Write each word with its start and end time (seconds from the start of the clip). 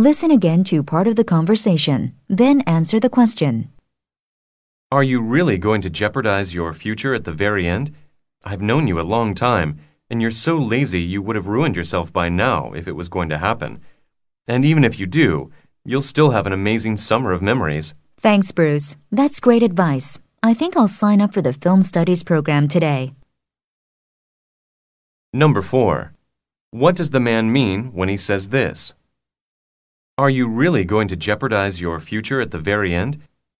Listen 0.00 0.30
again 0.30 0.64
to 0.64 0.82
part 0.82 1.06
of 1.06 1.16
the 1.16 1.24
conversation, 1.24 2.14
then 2.26 2.62
answer 2.62 2.98
the 2.98 3.10
question. 3.10 3.68
Are 4.90 5.02
you 5.02 5.20
really 5.20 5.58
going 5.58 5.82
to 5.82 5.90
jeopardize 5.90 6.54
your 6.54 6.72
future 6.72 7.12
at 7.12 7.24
the 7.24 7.32
very 7.32 7.68
end? 7.68 7.94
I've 8.42 8.62
known 8.62 8.86
you 8.86 8.98
a 8.98 9.04
long 9.04 9.34
time, 9.34 9.78
and 10.08 10.22
you're 10.22 10.30
so 10.30 10.56
lazy 10.56 11.02
you 11.02 11.20
would 11.20 11.36
have 11.36 11.48
ruined 11.48 11.76
yourself 11.76 12.10
by 12.14 12.30
now 12.30 12.72
if 12.72 12.88
it 12.88 12.96
was 12.96 13.10
going 13.10 13.28
to 13.28 13.36
happen. 13.36 13.82
And 14.48 14.64
even 14.64 14.84
if 14.84 14.98
you 14.98 15.04
do, 15.04 15.52
you'll 15.84 16.00
still 16.00 16.30
have 16.30 16.46
an 16.46 16.54
amazing 16.54 16.96
summer 16.96 17.30
of 17.32 17.42
memories. 17.42 17.94
Thanks, 18.16 18.52
Bruce. 18.52 18.96
That's 19.12 19.38
great 19.38 19.62
advice. 19.62 20.18
I 20.42 20.54
think 20.54 20.78
I'll 20.78 20.88
sign 20.88 21.20
up 21.20 21.34
for 21.34 21.42
the 21.42 21.52
film 21.52 21.82
studies 21.82 22.24
program 22.24 22.68
today. 22.68 23.12
Number 25.34 25.60
4. 25.60 26.14
What 26.70 26.96
does 26.96 27.10
the 27.10 27.20
man 27.20 27.52
mean 27.52 27.92
when 27.92 28.08
he 28.08 28.16
says 28.16 28.48
this? 28.48 28.94
Are 30.20 30.28
you 30.28 30.48
really 30.48 30.84
going 30.84 31.08
to 31.08 31.16
jeopardize 31.16 31.80
your 31.80 31.98
future 31.98 32.42
at 32.42 32.50
the 32.50 32.58
very 32.58 32.94
end? 32.94 33.22